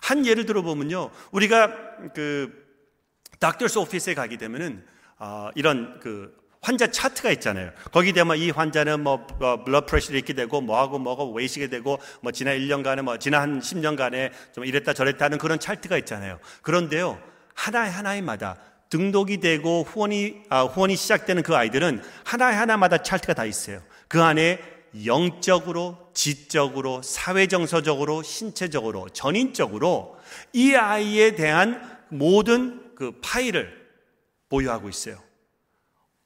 [0.02, 1.12] 한 예를 들어보면요.
[1.30, 1.70] 우리가
[2.16, 2.52] 그
[3.40, 4.84] 닥터스 오피스에 가게 되면은
[5.20, 7.70] 어, 이런 그 환자 차트가 있잖아요.
[7.92, 12.32] 거기 되면 이 환자는 뭐, 뭐 블러 프레셔를 있게 되고 뭐하고 뭐하고 웨이시게 되고 뭐
[12.32, 16.40] 지난 1년간에 뭐 지난 한 10년간에 좀 이랬다 저랬다 하는 그런 차트가 있잖아요.
[16.64, 17.22] 그런데요.
[17.54, 18.58] 하나에 하나에마다
[18.94, 23.82] 등록이 되고 후원이 아, 후원이 시작되는 그 아이들은 하나에 하나마다 차트가 다 있어요.
[24.08, 24.60] 그 안에
[25.08, 30.16] 영적으로, 지적으로, 사회정서적으로, 신체적으로, 전인적으로
[30.54, 33.76] 이 아이에 대한 모든 그 파일을
[34.50, 35.18] 보유하고 있어요.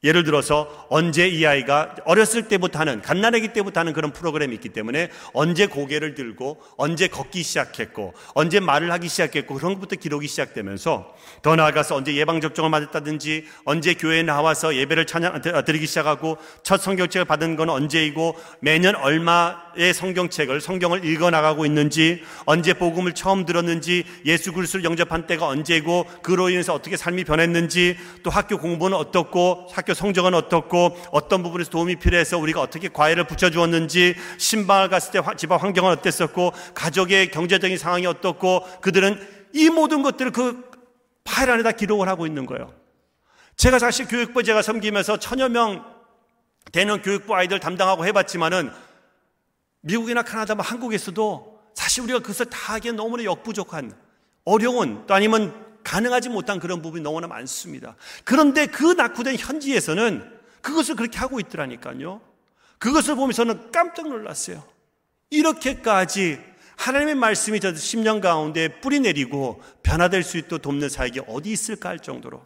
[0.04, 5.10] 예를 들어서 언제 이 아이가 어렸을 때부터 하는 갓난아기 때부터 하는 그런 프로그램이 있기 때문에
[5.34, 11.56] 언제 고개를 들고 언제 걷기 시작했고 언제 말을 하기 시작했고 그런 것부터 기록이 시작되면서 더
[11.56, 17.56] 나아가서 언제 예방 접종을 맞았다든지 언제 교회에 나와서 예배를 찬양 드리기 시작하고 첫 성경책을 받은
[17.56, 24.84] 건 언제이고 매년 얼마의 성경책을 성경을 읽어 나가고 있는지 언제 복음을 처음 들었는지 예수 그리스도를
[24.84, 30.98] 영접한 때가 언제고 그로 인해서 어떻게 삶이 변했는지 또 학교 공부는 어떻고 학교 성적은 어떻고
[31.12, 37.32] 어떤 부분에서 도움이 필요해서 우리가 어떻게 과외를 붙여주었는지 신방을 갔을 때 집안 환경은 어땠었고 가족의
[37.32, 40.70] 경제적인 상황이 어떻고 그들은 이 모든 것들을 그
[41.24, 42.74] 파일 안에다 기록을 하고 있는 거예요.
[43.56, 45.86] 제가 사실 교육부 제가 섬기면서 천여 명
[46.74, 48.72] 되는 교육부 아이들 담당하고 해봤지만은
[49.82, 53.94] 미국이나 카나다, 뭐 한국에서도 사실 우리가 그것을 다 하기엔 너무나 역부족한
[54.44, 57.96] 어려운 또 아니면 가능하지 못한 그런 부분이 너무나 많습니다.
[58.26, 62.20] 그런데 그 낙후된 현지에서는 그것을 그렇게 하고 있더라니까요.
[62.78, 64.62] 그것을 보면서는 깜짝 놀랐어요.
[65.30, 66.42] 이렇게까지
[66.76, 72.00] 하나님의 말씀이 저 10년 가운데 뿌리 내리고 변화될 수 있도록 돕는 사역이 어디 있을까 할
[72.00, 72.46] 정도로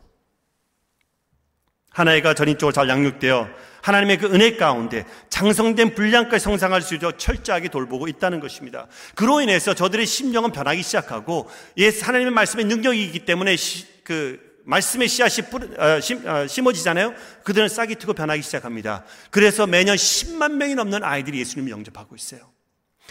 [1.92, 3.50] 하나이가 전인적으로 잘 양육되어
[3.82, 8.88] 하나님의 그 은혜 가운데 장성된 분량까지 성장할 수 있도록 철저하게 돌보고 있다는 것입니다.
[9.16, 15.08] 그로 인해서 저들의 심령은 변하기 시작하고 예, 하나님의 말씀의 능력이 있기 때문에 시, 그 말씀의
[15.08, 17.14] 씨앗이 뿌, 어, 심, 어, 심어지잖아요.
[17.44, 19.04] 그들은 싹이 트고 변하기 시작합니다.
[19.32, 22.52] 그래서 매년 10만 명이 넘는 아이들이 예수님을 영접하고 있어요.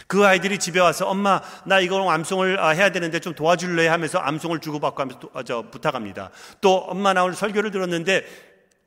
[0.07, 4.61] 그 아이들이 집에 와서 엄마 나 이거 암송을 아, 해야 되는데 좀 도와줄래 하면서 암송을
[4.61, 6.31] 주고받고 하면서 또, 어, 저 부탁합니다.
[6.61, 8.25] 또 엄마 나 오늘 설교를 들었는데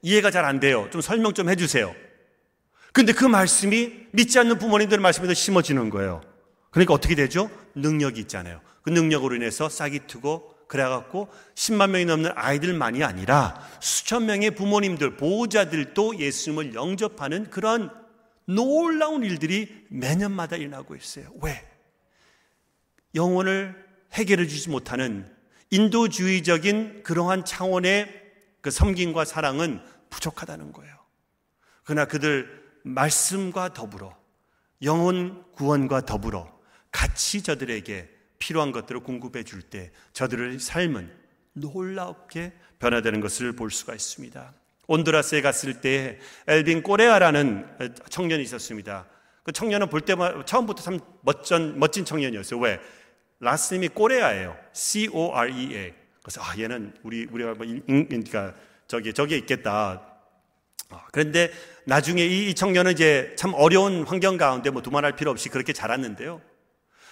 [0.04, 0.88] 이해가 잘 안 돼요.
[0.92, 1.96] 좀 설명 좀 해주세요.
[2.92, 6.22] 근데 그 말씀이 믿지 않는 부모님들 말씀에도 심어지는 거예요.
[6.70, 7.50] 그러니까 어떻게 되죠?
[7.74, 8.62] 능력이 있잖아요.
[8.84, 16.20] 그 능력으로 인해서 싹이 트고 그래갖고 10만 명이 넘는 아이들만이 아니라 수천 명의 부모님들, 보호자들도
[16.20, 17.90] 예수님을 영접하는 그런
[18.46, 21.28] 놀라운 일들이 매년마다 일어나고 있어요.
[21.42, 21.64] 왜?
[23.16, 23.76] 영혼을
[24.14, 25.32] 해결해 주지 못하는
[25.70, 28.22] 인도주의적인 그러한 차원의
[28.62, 29.82] 그 섬김과 사랑은
[30.14, 30.96] 부족하다는 거예요.
[31.84, 34.16] 그러나 그들 말씀과 더불어
[34.84, 36.52] 영혼 구원과 더불어
[36.92, 41.12] 같이 저들에게 필요한 것들을 공급해 줄 때 저들의 삶은
[41.54, 44.54] 놀랍게 변화되는 것을 볼 수가 있습니다.
[44.88, 49.08] 온두라스에 갔을 때 엘빈 꼬레아라는 청년이 있었습니다.
[49.44, 52.60] 그 청년은 볼 때마다 처음부터 참 멋진, 멋진 청년이었어요.
[52.60, 52.80] 왜?
[53.40, 54.58] 라스님이 꼬레아예요.
[54.74, 55.94] C-O-R-E-A.
[56.22, 58.54] 그래서 아 얘는 우리 우리가 뭐 인, 그러니까
[58.94, 60.04] 저기 저기에 있겠다.
[60.92, 61.52] 아, 그런데
[61.86, 66.42] 나중에 이 청년은 이제 참 어려운 환경 가운데 뭐 두말할 필요 없이 그렇게 자랐는데요.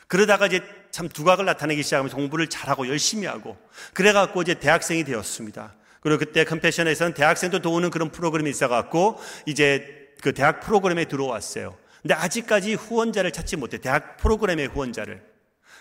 [0.06, 3.58] 그러다가 이제 참 두각을 나타내기 시작하면서 공부를 잘하고 열심히 하고
[3.96, 5.74] 그래갖고 이제 대학생이 되었습니다.
[6.02, 11.76] 그리고 그때 컴패션에서는 대학생도 도우는 그런 프로그램이 있어갖고 이제 그 대학 프로그램에 들어왔어요.
[12.04, 13.80] 근데 아직까지 후원자를 찾지 못해.
[13.80, 15.24] 대학 프로그램의 후원자를.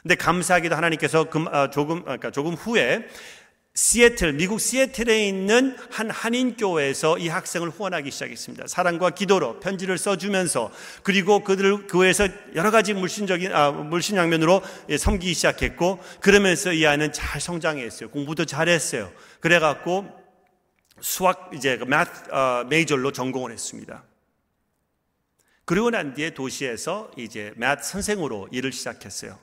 [0.03, 3.07] 근데 감사하게도 하나님께서 금, 아, 조금, 그러니까 조금 후에
[3.75, 8.67] 시애틀, 미국 시애틀에 있는 한 한인교회에서 이 학생을 후원하기 시작했습니다.
[8.67, 10.73] 사랑과 기도로 편지를 써주면서
[11.05, 17.13] 그리고 그들을 교회에서 여러 가지 물신적인, 아, 물신 양면으로 예, 섬기기 시작했고 그러면서 이 아이는
[17.13, 18.11] 잘 성장했어요.
[18.11, 19.13] 공부도 잘했어요.
[19.39, 20.21] 그래갖고
[21.01, 21.87] 수학, 이제 그
[22.35, 24.03] 어, 메이저로 전공을 했습니다.
[25.65, 29.39] 그리고 난 뒤에 도시에서 이제 마트 선생으로 일을 시작했어요.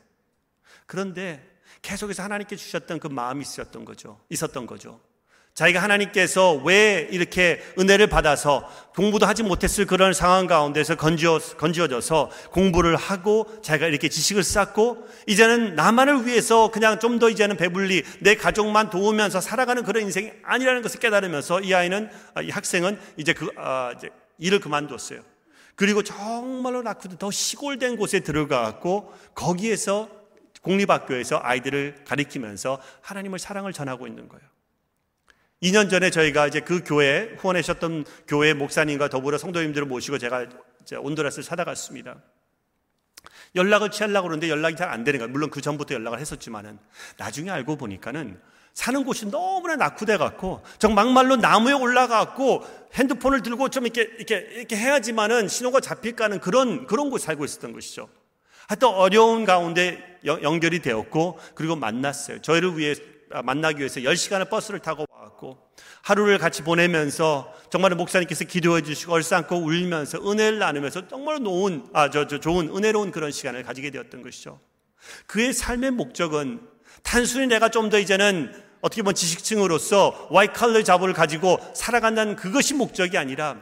[0.86, 1.42] 그런데
[1.82, 4.20] 계속해서 하나님께 주셨던 그 마음이 있었던 거죠.
[4.30, 5.00] 있었던 거죠.
[5.58, 12.96] 자기가 하나님께서 왜 이렇게 은혜를 받아서 공부도 하지 못했을 그런 상황 가운데서 건지어, 건지어져서 공부를
[12.96, 18.92] 하고 자기가 이렇게 지식을 쌓고 이제는 나만을 위해서 그냥 좀 더 이제는 배불리 내 가족만
[18.92, 23.94] 도우면서 살아가는 그런 인생이 아니라는 것을 깨달으면서 이 아이는, 아, 이 학생은 이제 그, 아,
[23.98, 25.22] 이제 일을 그만뒀어요.
[25.74, 30.10] 그리고 정말로 낙후도 더 시골된 곳에 들어가고 거기에서
[30.68, 34.46] 공립학교에서 아이들을 가리키면서 하나님을 사랑을 전하고 있는 거예요.
[35.64, 40.46] 2년 전에 저희가 이제 그 교회 후원하셨던 교회 목사님과 더불어 성도님들을 모시고 제가
[41.00, 42.18] 온두라스를 찾아갔습니다.
[43.56, 45.32] 연락을 취하려고 그러는데 연락이 잘 안 되는 거예요.
[45.32, 46.78] 물론 그 전부터 연락을 했었지만은
[47.18, 48.40] 나중에 알고 보니까는
[48.74, 54.36] 사는 곳이 너무나 낙후돼 갖고 정 막말로 나무에 올라가 갖고 핸드폰을 들고 좀 이렇게 이렇게
[54.52, 58.08] 이렇게 해야지만은 신호가 잡힐까는 그런 그런 곳 살고 있었던 것이죠.
[58.68, 62.42] 하여튼 어려운 가운데 연결이 되었고 그리고 만났어요.
[62.42, 62.96] 저희를 위해
[63.32, 65.58] 아, 만나기 위해서 10시간의 버스를 타고 왔고
[66.04, 72.28] 하루를 같이 보내면서 정말 목사님께서 기도해 주시고 얼싸안고 울면서 은혜를 나누면서 정말 좋은 아, 저,
[72.28, 74.60] 저 좋은 은혜로운 그런 시간을 가지게 되었던 것이죠.
[75.28, 76.62] 그의 삶의 목적은
[77.04, 83.18] 단순히 내가 좀 더 이제는 어떻게 보면 지식층으로서 와이 칼러 자부를 가지고 살아간다는 그것이 목적이
[83.18, 83.62] 아니라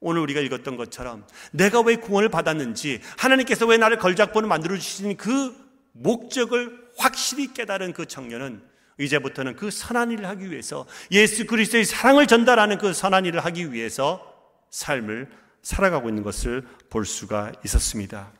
[0.00, 5.54] 오늘 우리가 읽었던 것처럼 내가 왜 구원을 받았는지 하나님께서 왜 나를 걸작본을 만들어 주신 그
[5.92, 8.62] 목적을 확실히 깨달은 그 청년은
[8.98, 14.26] 이제부터는 그 선한 일을 하기 위해서 예수 그리스도의 사랑을 전달하는 그 선한 일을 하기 위해서
[14.70, 15.28] 삶을
[15.62, 18.39] 살아가고 있는 것을 볼 수가 있었습니다.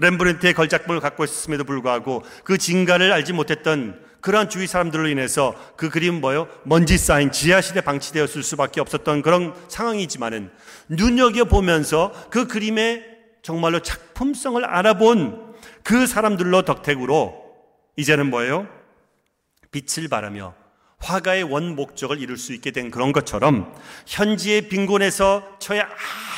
[0.00, 6.20] 렘브렌트의 걸작본을 갖고 있었음에도 불구하고 그 진가를 알지 못했던 그러한 주위 사람들로 인해서 그 그림
[6.20, 6.48] 뭐요?
[6.64, 10.50] 먼지 쌓인 지하실에 방치되었을 수밖에 없었던 그런 상황이지만은
[10.88, 13.04] 눈여겨보면서 그 그림의
[13.42, 17.44] 정말로 작품성을 알아본 그 사람들로 덕택으로
[17.96, 18.66] 이제는 뭐예요?
[19.70, 20.54] 빛을 바라며
[20.98, 23.72] 화가의 원 목적을 이룰 수 있게 된 그런 것처럼
[24.06, 25.84] 현지의 빈곤에서 저의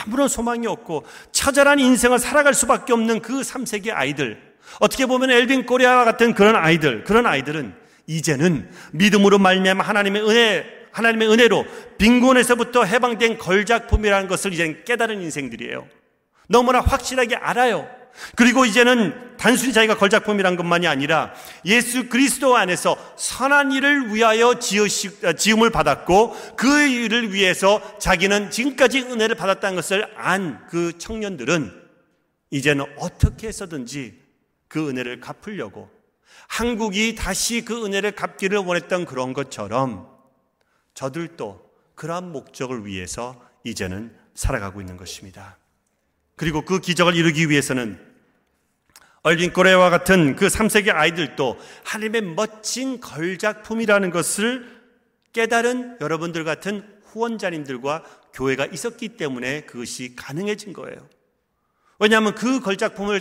[0.07, 4.40] 아무런 소망이 없고 처절한 인생을 살아갈 수밖에 없는 그 3세기 아이들
[4.79, 7.75] 어떻게 보면 엘빈 코리아와 같은 그런 아이들, 그런 아이들은
[8.07, 11.64] 이제는 믿음으로 말미암아 하나님의 은혜, 하나님의 은혜로
[11.99, 15.87] 빈곤에서부터 해방된 걸작품이라는 것을 이제는 깨달은 인생들이에요.
[16.49, 17.88] 너무나 확실하게 알아요.
[18.37, 21.33] 그리고 이제는 단순히 자기가 걸작품이란 것만이 아니라
[21.64, 29.77] 예수 그리스도 안에서 선한 일을 위하여 지음을 받았고 그 일을 위해서 자기는 지금까지 은혜를 받았다는
[29.77, 31.73] 것을 안 그 청년들은
[32.51, 34.20] 이제는 어떻게 해서든지
[34.68, 35.90] 그 은혜를 갚으려고
[36.49, 40.09] 한국이 다시 그 은혜를 갚기를 원했던 그런 것처럼
[40.94, 45.59] 저들도 그러한 목적을 위해서 이제는 살아가고 있는 것입니다.
[46.40, 48.00] 그리고 그 기적을 이루기 위해서는
[49.20, 54.81] 얼린 꼬레와 같은 그 3세기 아이들도 하나님의 멋진 걸작품이라는 것을
[55.35, 61.07] 깨달은 여러분들 같은 후원자님들과 교회가 있었기 때문에 그것이 가능해진 거예요.
[61.98, 63.20] 왜냐하면 그 걸작품을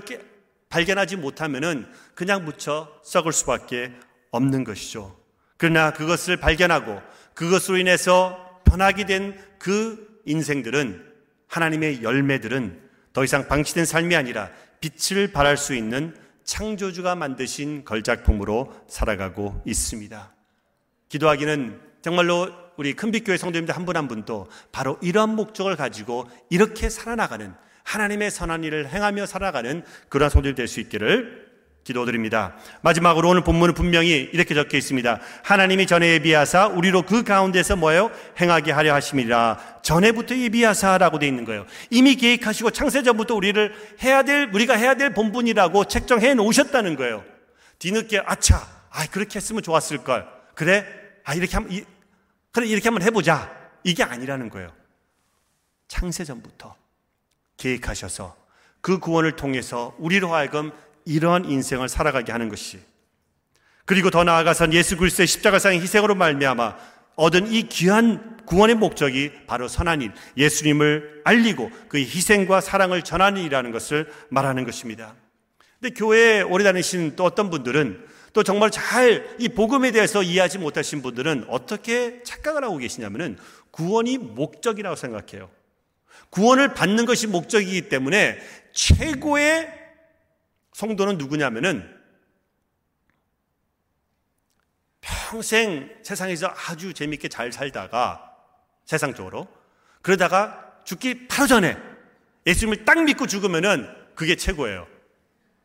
[0.70, 3.92] 발견하지 못하면은 그냥 묻혀 썩을 수밖에
[4.32, 5.20] 없는 것이죠.
[5.58, 7.02] 그러나 그것을 발견하고
[7.34, 11.06] 그것으로 인해서 변하게 된 그 인생들은
[11.48, 12.89] 하나님의 열매들은
[13.20, 20.34] 더 이상 방치된 삶이 아니라 빛을 발할 수 있는 창조주가 만드신 걸작품으로 살아가고 있습니다.
[21.10, 27.54] 기도하기는 정말로 우리 큰빛교회 성도님들 한 분 한 분도 바로 이러한 목적을 가지고 이렇게 살아나가는
[27.84, 31.49] 하나님의 선한 일을 행하며 살아가는 그러한 성도들이 될수 있기를
[31.84, 32.56] 기도드립니다.
[32.82, 35.20] 마지막으로 오늘 본문은 분명히 이렇게 적혀 있습니다.
[35.44, 38.12] 하나님이 전에 예비하사 우리로 그 가운데서 뭐예요?
[38.40, 39.80] 행하게 하려 하심이라.
[39.82, 41.66] 전에부터 예비하사라고 되어 있는 거예요.
[41.90, 47.24] 이미 계획하시고 창세전부터 우리를 해야 될 우리가 해야 될 본분이라고 책정해 놓으셨다는 거예요.
[47.80, 50.28] 뒤늦게 아차, 아 그렇게 했으면 좋았을 걸.
[50.54, 50.86] 그래,
[51.24, 51.84] 아 이렇게 한번 이,
[52.52, 53.58] 그래 이렇게 한번 해보자.
[53.84, 54.72] 이게 아니라는 거예요.
[55.88, 56.76] 창세전부터
[57.58, 58.36] 계획하셔서
[58.82, 60.72] 그 구원을 통해서 우리로 하여금
[61.10, 62.80] 이러한 인생을 살아가게 하는 것이
[63.86, 66.78] 그리고 더 나아가선 예수 그리스도의 십자가상의 희생으로 말미암아
[67.16, 73.72] 얻은 이 귀한 구원의 목적이 바로 선한 일, 예수님을 알리고 그의 희생과 사랑을 전하는 일이라는
[73.72, 75.16] 것을 말하는 것입니다.
[75.82, 81.02] 근데 교회에 오래 다니신 또 어떤 분들은 또 정말 잘 이 복음에 대해서 이해하지 못하신
[81.02, 83.38] 분들은 어떻게 착각을 하고 계시냐면은
[83.72, 85.50] 구원이 목적이라고 생각해요.
[86.30, 88.38] 구원을 받는 것이 목적이기 때문에
[88.74, 89.79] 최고의
[90.80, 91.94] 성도는 누구냐면은
[95.02, 98.34] 평생 세상에서 아주 재밌게 잘 살다가
[98.86, 99.50] 세상적으로
[100.02, 101.78] 그러다가 죽기 바로 전에
[102.48, 104.88] 예수님을 딱 믿고 죽으면은 그게 최고예요.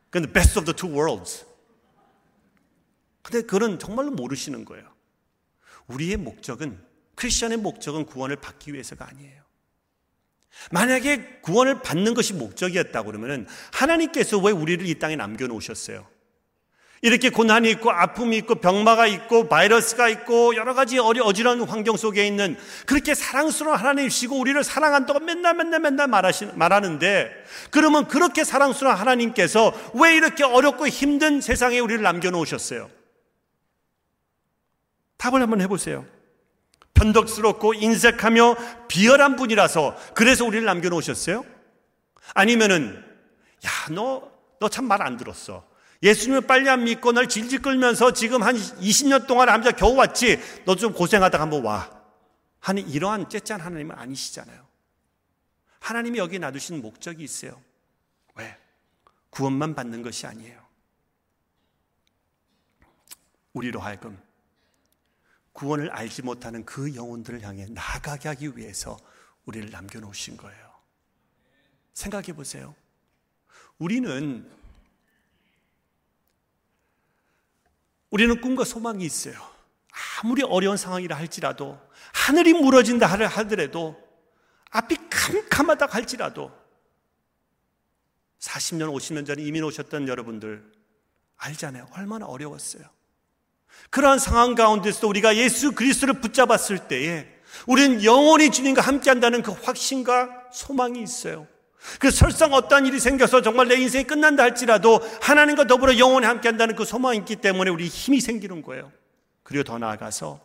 [0.09, 1.45] 근데 best of the two worlds.
[3.21, 4.93] 근데 그건 정말로 모르시는 거예요.
[5.87, 9.44] 우리의 목적은 크리스천의 목적은 구원을 받기 위해서가 아니에요.
[10.71, 16.07] 만약에 구원을 받는 것이 목적이었다고 그러면 하나님께서 왜 우리를 이 땅에 남겨 놓으셨어요?
[17.01, 22.25] 이렇게 고난이 있고 아픔이 있고 병마가 있고 바이러스가 있고 여러 가지 어리 어지러운 환경 속에
[22.25, 27.31] 있는 그렇게 사랑스러운 하나님이시고 우리를 사랑한다고 맨날 맨날 맨날 말하시, 말하는데
[27.69, 32.89] 그러면 그렇게 사랑스러운 하나님께서 왜 이렇게 어렵고 힘든 세상에 우리를 남겨 놓으셨어요?
[35.17, 36.05] 답을 한번 해보세요.
[36.95, 41.45] 변덕스럽고 인색하며 비열한 분이라서 그래서 우리를 남겨놓으셨어요?
[42.33, 43.03] 아니면은
[43.65, 45.67] 야 너 너 참 말 안 들었어.
[46.01, 50.39] 예수님을 빨리 안 믿고 널 질질 끌면서 지금 한 20년 동안 남자 겨우 왔지.
[50.65, 51.91] 너 좀 고생하다가 한번 와.
[52.59, 54.65] 하는 이러한 째짠 하나님은 아니시잖아요.
[55.79, 57.61] 하나님이 여기 놔두신 목적이 있어요.
[58.35, 58.57] 왜?
[59.29, 60.59] 구원만 받는 것이 아니에요.
[63.53, 64.17] 우리로 하여금
[65.55, 68.97] 구원을 알지 못하는 그 영혼들을 향해 나가게 하기 위해서
[69.45, 70.75] 우리를 남겨놓으신 거예요.
[71.93, 72.75] 생각해 보세요.
[73.79, 74.51] 우리는
[78.09, 79.35] 우리는 꿈과 소망이 있어요.
[80.21, 81.79] 아무리 어려운 상황이라 할지라도
[82.13, 83.97] 하늘이 무너진다 하더라도
[84.71, 86.51] 앞이 캄캄하다 할지라도
[88.39, 90.69] 40년, 50년 전에 이민 오셨던 여러분들
[91.37, 91.87] 알잖아요.
[91.93, 92.83] 얼마나 어려웠어요.
[93.89, 97.27] 그러한 상황 가운데서 우리가 예수 그리스도를 붙잡았을 때에
[97.67, 101.47] 우리는 영원히 주님과 함께 한다는 그 확신과 소망이 있어요.
[101.99, 106.75] 그 설상 어떠한 일이 생겨서 정말 내 인생이 끝난다 할지라도 하나님과 더불어 영원히 함께 한다는
[106.75, 108.91] 그 소망이 있기 때문에 우리 힘이 생기는 거예요.
[109.43, 110.41] 그리고 더 나아가서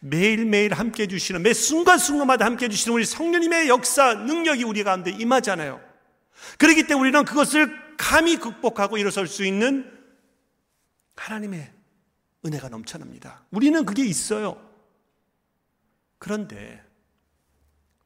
[0.00, 5.80] 매일매일 함께 해주시는 매 순간순간마다 함께 해주시는 우리 성령님의 역사, 능력이 우리 가운데 임하잖아요.
[6.58, 9.90] 그렇기 때문에 우리는 그것을 감히 극복하고 일어설 수 있는
[11.16, 11.70] 하나님의
[12.44, 13.44] 은혜가 넘쳐납니다.
[13.50, 14.66] 우리는 그게 있어요.
[16.18, 16.84] 그런데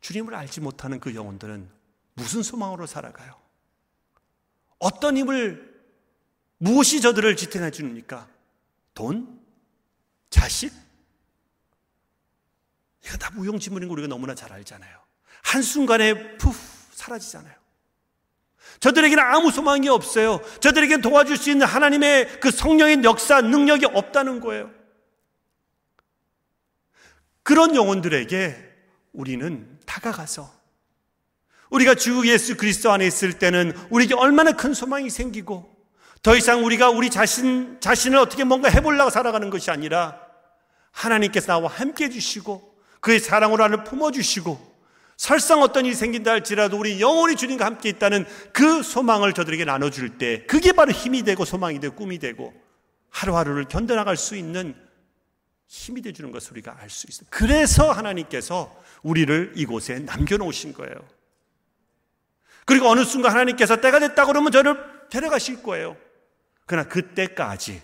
[0.00, 1.68] 주님을 알지 못하는 그 영혼들은
[2.14, 3.40] 무슨 소망으로 살아가요?
[4.78, 5.82] 어떤 힘을,
[6.58, 8.28] 무엇이 저들을 지탱해 줍니까?
[8.92, 9.40] 돈?
[10.30, 10.72] 자식?
[13.04, 14.98] 이거 다 무용지물인 거 우리가 너무나 잘 알잖아요.
[15.42, 16.52] 한순간에 푸
[16.92, 17.63] 사라지잖아요.
[18.80, 20.40] 저들에게는 아무 소망이 없어요.
[20.60, 24.70] 저들에게는 도와줄 수 있는 하나님의 그 성령의 역사, 능력이 없다는 거예요.
[27.42, 28.56] 그런 영혼들에게
[29.12, 30.50] 우리는 다가가서
[31.70, 35.74] 우리가 주 예수 그리스도 안에 있을 때는 우리에게 얼마나 큰 소망이 생기고
[36.22, 40.18] 더 이상 우리가 우리 자신, 자신을 어떻게 뭔가 해보려고 살아가는 것이 아니라
[40.90, 44.73] 하나님께서 나와 함께 해주시고 그의 사랑으로 나를 품어주시고
[45.16, 50.44] 설상 어떤 일이 생긴다 할지라도 우리 영원히 주님과 함께 있다는 그 소망을 저들에게 나눠줄 때
[50.46, 52.52] 그게 바로 힘이 되고 소망이 되고 꿈이 되고
[53.10, 54.74] 하루하루를 견뎌나갈 수 있는
[55.66, 57.26] 힘이 되주는 것을 우리가 알 수 있어요.
[57.30, 60.94] 그래서 하나님께서 우리를 이곳에 남겨놓으신 거예요.
[62.66, 64.76] 그리고 어느 순간 하나님께서 때가 됐다 그러면 저를
[65.10, 65.96] 데려가실 거예요.
[66.66, 67.82] 그러나 그때까지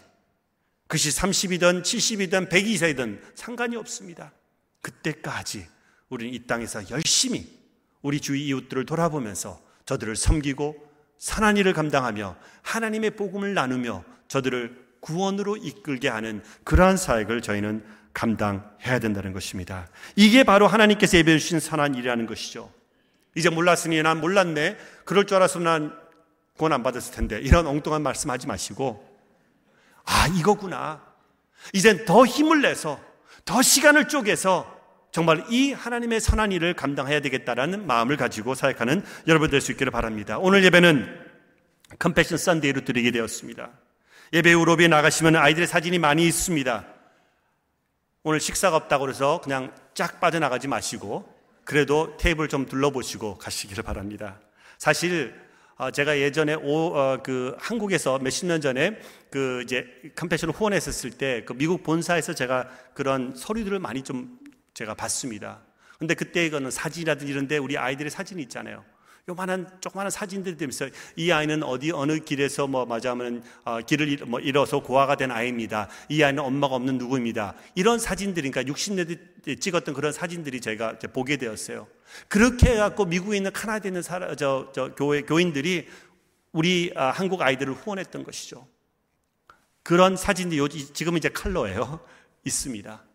[0.87, 4.33] 그것이 30이든 70이든 100이세든 상관이 없습니다.
[4.81, 5.69] 그때까지
[6.11, 7.47] 우리는 이 땅에서 열심히
[8.03, 16.09] 우리 주위 이웃들을 돌아보면서 저들을 섬기고 선한 일을 감당하며 하나님의 복음을 나누며 저들을 구원으로 이끌게
[16.09, 19.89] 하는 그러한 사역을 저희는 감당해야 된다는 것입니다.
[20.17, 22.73] 이게 바로 하나님께서 예배해 주신 선한 일이라는 것이죠.
[23.37, 24.77] 이제 몰랐으니 난 몰랐네.
[25.05, 25.97] 그럴 줄 알아서 난
[26.57, 27.39] 구원 안 받았을 텐데.
[27.41, 29.09] 이런 엉뚱한 말씀 하지 마시고.
[30.05, 31.03] 아, 이거구나.
[31.73, 33.01] 이젠 더 힘을 내서,
[33.45, 34.80] 더 시간을 쪼개서
[35.13, 40.39] 정말 이 하나님의 선한 일을 감당해야 되겠다라는 마음을 가지고 사역하는 여러분 될 수 있기를 바랍니다.
[40.39, 41.07] 오늘 예배는
[41.99, 43.71] 컴패션 썬데이로 드리게 되었습니다.
[44.33, 46.87] 예배 유럽에 나가시면 아이들의 사진이 많이 있습니다.
[48.23, 51.29] 오늘 식사가 없다고 그래서 그냥 쫙 빠져나가지 마시고
[51.65, 54.39] 그래도 테이블 좀 둘러보시고 가시기를 바랍니다.
[54.79, 55.35] 사실
[55.77, 58.99] 어, 제가 예전에 오, 어, 그 한국에서 몇십 년 전에
[59.31, 64.39] 그 이제 컴패션을 후원했었을 때 그 미국 본사에서 제가 그런 서류들을 많이 좀
[64.81, 65.61] 제가 봤습니다.
[65.99, 68.83] 근데 그때 이거는 사진이라든지 이런데 우리 아이들의 사진이 있잖아요.
[69.29, 74.81] 요만한 조그마한 사진들이 되면서 이 아이는 어디 어느 길에서 뭐 맞아하면 어, 길을 뭐 잃어서
[74.81, 75.91] 고아가 된 아이입니다.
[76.09, 77.55] 이 아이는 엄마가 없는 누구입니다.
[77.75, 81.87] 이런 사진들이니까 60년대 찍었던 그런 사진들이 제가 보게 되었어요.
[82.29, 85.89] 그렇게 해갖고 미국에 있는 카나다에 있는 사람, 저, 저 교회 교인들이
[86.53, 88.67] 우리 아, 한국 아이들을 후원했던 것이죠.
[89.83, 92.01] 그런 사진들이 지금 이제 칼로예요.
[92.45, 93.10] 있습니다.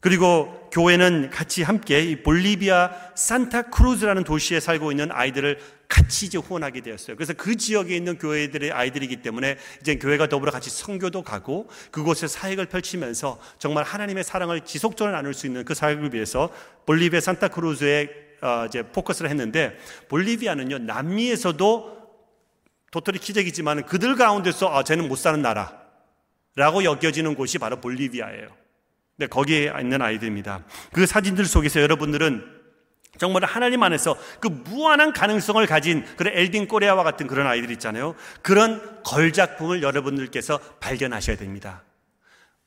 [0.00, 7.16] 그리고 교회는 같이 함께 이 볼리비아 산타크루즈라는 도시에 살고 있는 아이들을 같이 이제 후원하게 되었어요.
[7.16, 12.66] 그래서 그 지역에 있는 교회들의 아이들이기 때문에 이제 교회가 더불어 같이 선교도 가고 그곳에 사역을
[12.66, 16.50] 펼치면서 정말 하나님의 사랑을 지속적으로 나눌 수 있는 그 사역을 위해서
[16.86, 18.08] 볼리비아 산타크루즈에
[18.42, 19.76] 어 이제 포커스를 했는데
[20.08, 22.00] 볼리비아는요 남미에서도
[22.90, 28.59] 도토리 키재기지만 그들 가운데서 아 쟤는 못 사는 나라라고 여겨지는 곳이 바로 볼리비아예요.
[29.20, 30.64] 네, 거기에 있는 아이들입니다.
[30.94, 32.42] 그 사진들 속에서 여러분들은
[33.18, 38.14] 정말 하나님 안에서 그 무한한 가능성을 가진 그런 엘딘 꼬레아와 같은 그런 아이들 있잖아요.
[38.40, 41.82] 그런 걸작품을 여러분들께서 발견하셔야 됩니다.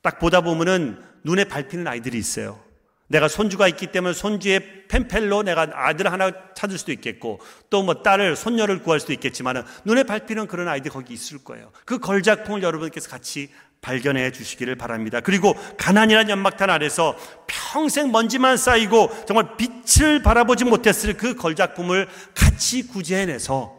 [0.03, 2.61] 딱 보다 보면은 눈에 밟히는 아이들이 있어요.
[3.07, 7.39] 내가 손주가 있기 때문에 손주의 펜펠로 내가 아들 하나 찾을 수도 있겠고
[7.71, 11.71] 또 뭐 딸을 손녀를 구할 수도 있겠지만 눈에 밟히는 그런 아이들이 거기 있을 거예요.
[11.83, 13.49] 그 걸작품을 여러분께서 같이
[13.83, 15.19] 발견해 주시기를 바랍니다.
[15.19, 17.15] 그리고 가난이라는 연막탄 아래서
[17.45, 23.77] 평생 먼지만 쌓이고 정말 빛을 바라보지 못했을 그 걸작품을 같이 구제해내서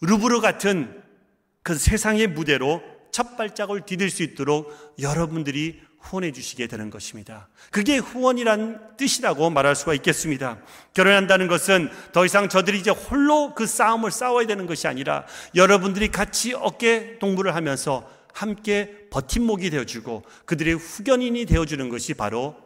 [0.00, 1.02] 루브르 같은
[1.62, 2.82] 그 세상의 무대로
[3.12, 7.48] 첫 발짝을 디딜 수 있도록 여러분들이 후원해 주시게 되는 것입니다.
[7.70, 10.58] 그게 후원이란 뜻이라고 말할 수가 있겠습니다.
[10.92, 15.24] 결혼한다는 것은 더 이상 저들이 이제 홀로 그 싸움을 싸워야 되는 것이 아니라
[15.54, 22.56] 여러분들이 같이 어깨 동무를 하면서 함께 버팀목이 되어주고 그들의 후견인이 되어주는 것이 바로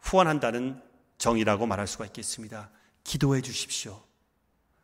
[0.00, 0.82] 후원한다는
[1.18, 2.70] 정의라고 말할 수가 있겠습니다.
[3.04, 4.02] 기도해 주십시오.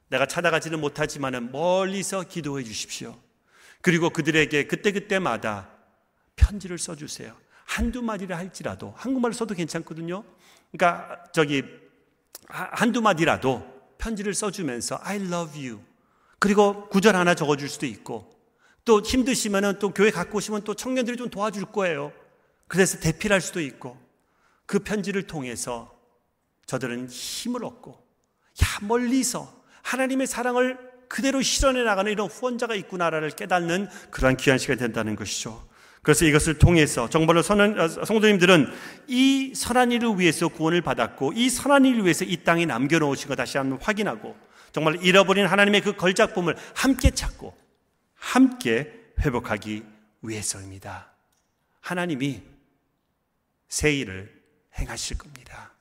[0.09, 3.19] 내가 찾아가지는 못하지만 멀리서 기도해 주십시오.
[3.81, 5.71] 그리고 그들에게 그때그때마다
[6.37, 7.37] 편지를 써주세요.
[7.65, 10.25] 한두 마디를 할지라도, 한국말로 써도 괜찮거든요.
[10.71, 11.65] 그러니까 저기
[12.47, 13.67] 한두 마디라도
[13.99, 15.81] 편지를 써주면서 I love you.
[16.39, 18.32] 그리고 구절 하나 적어줄 수도 있고
[18.85, 22.12] 또 힘드시면은 또 교회 갖고 오시면 또 청년들이 좀 도와줄 거예요.
[22.66, 23.97] 그래서 대필할 수도 있고
[24.66, 25.95] 그 편지를 통해서
[26.66, 30.78] 저들은 힘을 얻고 야 멀리서 하나님의 사랑을
[31.09, 35.68] 그대로 실현해 나가는 이런 후원자가 있구나를 깨닫는 그러한 귀한 시간이 된다는 것이죠.
[36.03, 38.66] 그래서 이것을 통해서 정말로 선한, 어, 성도님들은
[39.07, 43.59] 이 선한 일을 위해서 구원을 받았고 이 선한 일을 위해서 이 땅에 남겨놓으신 것 다시
[43.59, 44.35] 한번 확인하고
[44.72, 47.62] 정말 잃어버린 하나님의 그 걸작품을 함께 찾고
[48.23, 49.83] 함께 회복하기
[50.23, 51.11] 위해서입니다.
[51.81, 52.41] 하나님이
[53.68, 54.43] 새 일을
[54.79, 55.73] 행하실 겁니다.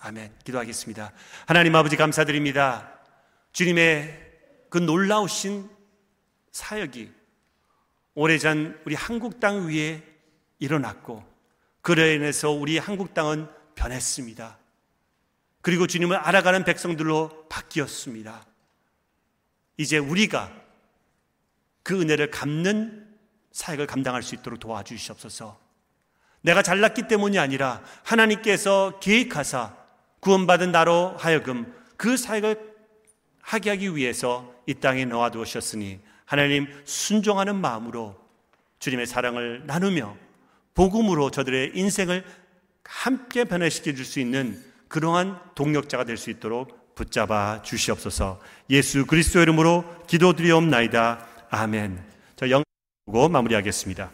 [0.00, 0.32] 아멘.
[0.44, 1.12] 기도하겠습니다.
[1.46, 2.98] 하나님 아버지 감사드립니다.
[3.52, 4.32] 주님의
[4.70, 5.70] 그 놀라우신
[6.52, 7.12] 사역이
[8.14, 10.02] 오래전 우리 한국 땅 위에
[10.58, 11.22] 일어났고
[11.82, 14.58] 그로 인해서 우리 한국 땅은 변했습니다.
[15.60, 18.46] 그리고 주님을 알아가는 백성들로 바뀌었습니다.
[19.76, 20.63] 이제 우리가
[21.84, 23.06] 그 은혜를 갚는
[23.52, 25.60] 사역을 감당할 수 있도록 도와주시옵소서.
[26.40, 29.76] 내가 잘났기 때문이 아니라 하나님께서 계획하사
[30.20, 32.74] 구원받은 나로 하여금 그 사역을
[33.40, 38.18] 하게 하기 위해서 이 땅에 놓아두셨으니 하나님 순종하는 마음으로
[38.78, 40.16] 주님의 사랑을 나누며
[40.74, 42.24] 복음으로 저들의 인생을
[42.84, 48.40] 함께 변화시켜 줄 수 있는 그러한 동력자가 될 수 있도록 붙잡아 주시옵소서.
[48.70, 51.33] 예수 그리스도 이름으로 기도드리옵나이다.
[51.54, 52.02] 아멘.
[52.36, 54.10] 저 영고 마무리하겠습니다.